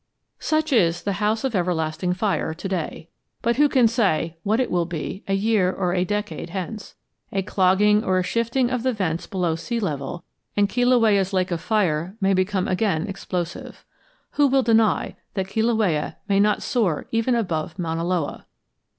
Such 0.39 0.73
is 0.73 1.03
"The 1.03 1.19
House 1.21 1.43
of 1.43 1.53
Everlasting 1.53 2.13
Fire" 2.13 2.55
to 2.55 2.67
day. 2.67 3.07
But 3.43 3.57
who 3.57 3.69
can 3.69 3.87
say 3.87 4.35
what 4.41 4.59
it 4.59 4.71
will 4.71 4.87
be 4.87 5.23
a 5.27 5.35
year 5.35 5.71
or 5.71 5.93
a 5.93 6.03
decade 6.05 6.49
hence? 6.49 6.95
A 7.31 7.43
clogging 7.43 8.03
or 8.03 8.17
a 8.17 8.23
shifting 8.23 8.71
of 8.71 8.81
the 8.81 8.93
vents 8.93 9.27
below 9.27 9.55
sea 9.55 9.79
level, 9.79 10.23
and 10.57 10.67
Kilauea's 10.67 11.33
lake 11.33 11.51
of 11.51 11.61
fire 11.61 12.15
may 12.19 12.33
become 12.33 12.67
again 12.67 13.05
explosive. 13.05 13.85
Who 14.31 14.47
will 14.47 14.63
deny 14.63 15.17
that 15.35 15.49
Kilauea 15.49 16.15
may 16.27 16.39
not 16.39 16.63
soar 16.63 17.05
even 17.11 17.35
above 17.35 17.77
Mauna 17.77 18.03
Loa? 18.03 18.47